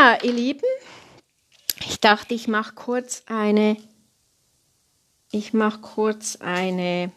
[0.00, 0.66] Ja, ihr Lieben,
[1.86, 3.76] ich dachte, ich mache kurz eine,
[5.30, 7.12] ich mache kurz eine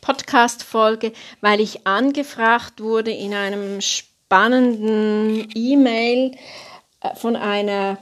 [0.00, 6.36] Podcast-Folge, weil ich angefragt wurde in einem spannenden E-Mail
[7.00, 7.98] äh, von einer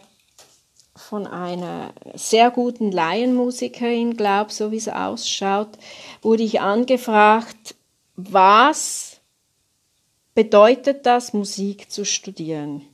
[0.94, 5.70] von einer sehr guten Laienmusikerin, glaube so wie es ausschaut,
[6.20, 7.74] wurde ich angefragt,
[8.14, 9.22] was
[10.34, 12.86] bedeutet das, Musik zu studieren?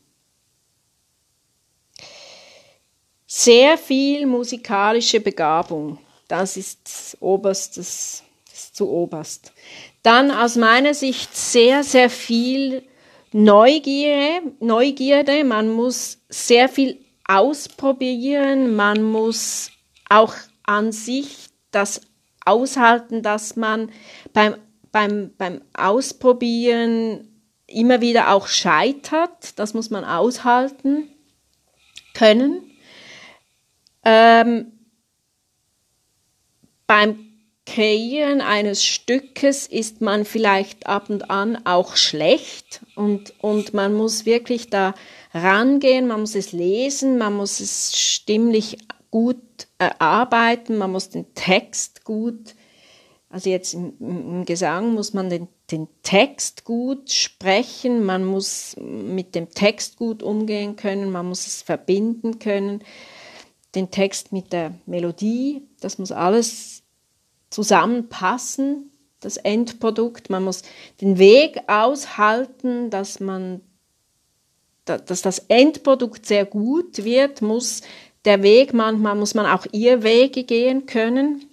[3.35, 5.97] Sehr viel musikalische Begabung,
[6.29, 9.55] das ist oberstes, das zu oberst.
[10.03, 12.83] Dann aus meiner Sicht sehr, sehr viel
[13.33, 19.71] Neugierde, Neugierde, man muss sehr viel ausprobieren, man muss
[20.11, 22.03] auch an sich das
[22.45, 23.91] aushalten, dass man
[24.35, 24.57] beim,
[24.93, 27.31] beim, beim Ausprobieren
[27.67, 31.09] immer wieder auch scheitert, das muss man aushalten
[32.13, 32.69] können.
[34.05, 34.73] Ähm,
[36.87, 37.33] beim
[37.65, 44.27] Kreieren eines Stückes ist man vielleicht ab und an auch schlecht und, und man muss
[44.27, 44.95] wirklich da
[45.33, 48.79] rangehen, man muss es lesen, man muss es stimmlich
[49.13, 49.39] gut
[49.79, 52.57] erarbeiten, man muss den Text gut,
[53.31, 59.37] also jetzt im, im Gesang muss man den, den Text gut sprechen, man muss mit
[59.37, 62.83] dem Text gut umgehen können, man muss es verbinden können,
[63.75, 66.83] den Text mit der Melodie, das muss alles
[67.51, 70.31] zusammenpassen, das Endprodukt.
[70.31, 70.63] Man muss
[71.01, 73.61] den Weg aushalten, dass man
[74.85, 77.83] dass das Endprodukt sehr gut wird, muss
[78.25, 81.45] der Weg, manchmal muss man auch ihr Wege gehen können.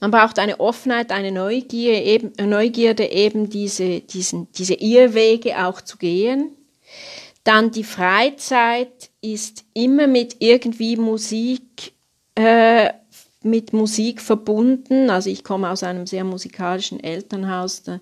[0.00, 5.96] Man braucht eine Offenheit, eine Neugier, eben, Neugierde, eben diese, diesen, diese Irrwege auch zu
[5.96, 6.50] gehen.
[7.44, 11.92] Dann die Freizeit ist immer mit irgendwie Musik,
[12.36, 12.90] äh,
[13.42, 15.10] mit Musik verbunden.
[15.10, 17.82] Also ich komme aus einem sehr musikalischen Elternhaus.
[17.82, 18.00] Da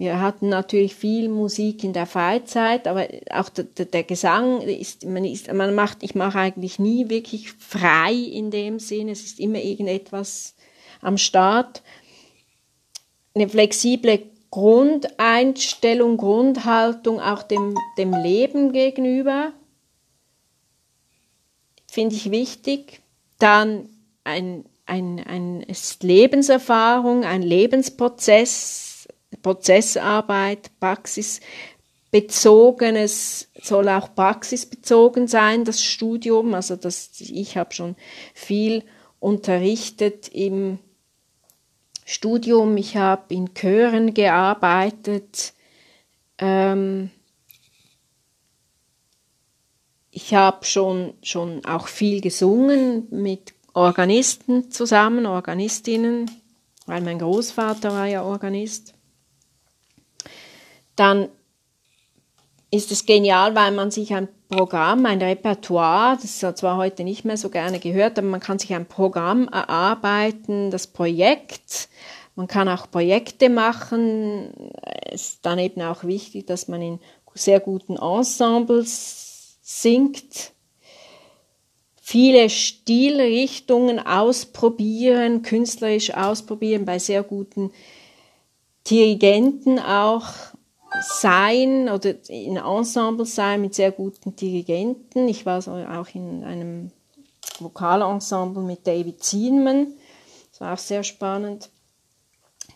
[0.00, 5.04] wir hatten natürlich viel Musik in der Freizeit, aber auch der, der, der Gesang ist,
[5.04, 9.10] man ist, man macht, ich mache eigentlich nie wirklich frei in dem Sinn.
[9.10, 10.54] Es ist immer irgendetwas
[11.02, 11.82] am Start.
[13.34, 19.52] Eine flexible Grundeinstellung, Grundhaltung auch dem, dem Leben gegenüber
[21.90, 23.00] finde ich wichtig.
[23.38, 23.88] Dann
[24.24, 25.66] ein, ein, ein
[26.00, 29.06] Lebenserfahrung, ein Lebensprozess,
[29.42, 36.52] Prozessarbeit, praxisbezogenes, soll auch praxisbezogen sein, das Studium.
[36.54, 37.96] Also das, ich habe schon
[38.34, 38.84] viel
[39.20, 40.78] unterrichtet im
[42.12, 45.54] Studium, ich habe in Chören gearbeitet,
[46.38, 47.12] ähm,
[50.10, 56.28] ich habe schon, schon auch viel gesungen mit Organisten zusammen, Organistinnen,
[56.84, 58.94] weil mein Großvater war ja Organist.
[60.96, 61.28] Dann
[62.70, 67.24] ist es genial, weil man sich ein Programm, ein Repertoire, das ist zwar heute nicht
[67.24, 71.88] mehr so gerne gehört, aber man kann sich ein Programm erarbeiten, das Projekt.
[72.36, 74.52] Man kann auch Projekte machen.
[75.10, 76.98] Es ist dann eben auch wichtig, dass man in
[77.34, 80.52] sehr guten Ensembles singt.
[82.00, 87.70] Viele Stilrichtungen ausprobieren, künstlerisch ausprobieren, bei sehr guten
[88.88, 90.24] Dirigenten auch
[91.02, 95.28] sein oder in Ensemble sein mit sehr guten Dirigenten.
[95.28, 96.90] Ich war so auch in einem
[97.58, 99.94] Vokalensemble mit David Zienman.
[100.50, 101.70] Das war auch sehr spannend.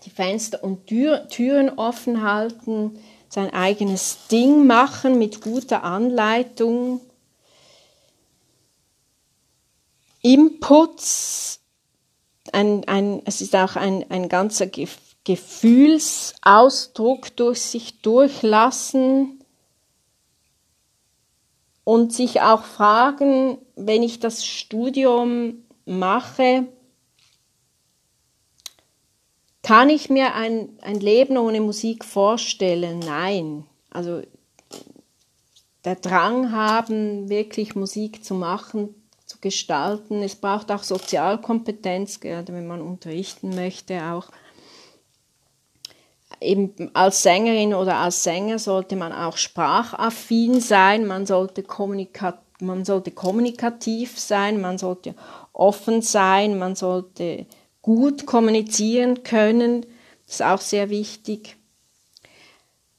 [0.04, 2.98] Die Fenster und Tür, Türen offen halten,
[3.28, 7.00] sein eigenes Ding machen mit guter Anleitung.
[10.22, 11.60] Inputs,
[12.52, 14.66] ein, ein, es ist auch ein, ein ganzer
[15.24, 19.42] Gefühlsausdruck durch sich durchlassen
[21.84, 26.66] und sich auch fragen, wenn ich das Studium mache,
[29.62, 32.98] kann ich mir ein, ein Leben ohne Musik vorstellen?
[32.98, 33.64] Nein.
[33.90, 34.20] Also
[35.84, 38.94] der Drang haben, wirklich Musik zu machen,
[39.24, 40.22] zu gestalten.
[40.22, 44.28] Es braucht auch Sozialkompetenz, gerade wenn man unterrichten möchte, auch
[46.40, 52.84] eben als Sängerin oder als Sänger sollte man auch sprachaffin sein, man sollte, kommunika man
[52.84, 55.14] sollte kommunikativ sein, man sollte
[55.52, 57.46] offen sein, man sollte
[57.82, 59.82] gut kommunizieren können,
[60.26, 61.56] das ist auch sehr wichtig.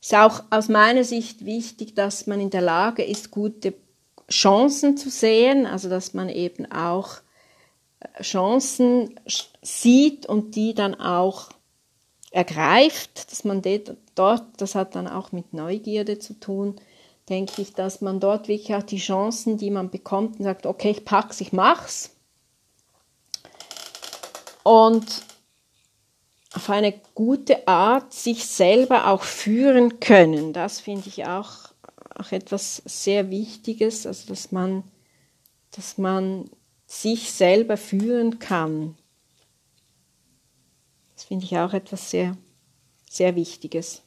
[0.02, 3.74] ist auch aus meiner Sicht wichtig, dass man in der Lage ist, gute
[4.30, 7.18] Chancen zu sehen, also dass man eben auch
[8.00, 9.20] äh, Chancen
[9.62, 11.50] sieht und die dann auch
[12.36, 13.62] ergreift, dass man
[14.16, 16.76] dort, das hat dann auch mit Neugierde zu tun,
[17.30, 20.92] denke ich, dass man dort wirklich auch die Chancen, die man bekommt, und sagt, okay,
[20.92, 22.12] ich pack's, ich mach's.
[24.64, 25.24] Und
[26.54, 30.52] auf eine gute Art sich selber auch führen können.
[30.52, 31.70] Das finde ich auch,
[32.16, 34.84] auch etwas sehr Wichtiges, also dass man,
[35.72, 36.50] dass man
[36.86, 38.98] sich selber führen kann.
[41.16, 42.38] Das finde ich auch etwas sehr,
[43.10, 44.04] sehr Wichtiges.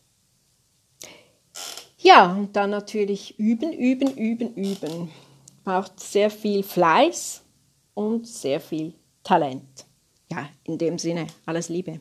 [1.99, 5.11] Ja, und dann natürlich üben, üben, üben, üben.
[5.65, 7.43] Braucht sehr viel Fleiß
[7.95, 8.95] und sehr viel
[9.25, 9.87] Talent.
[10.31, 12.01] Ja, in dem Sinne, alles Liebe.